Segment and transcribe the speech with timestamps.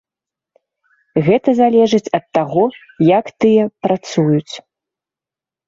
[1.27, 2.63] Гэта залежыць ад таго,
[3.19, 4.53] як тыя працуюць.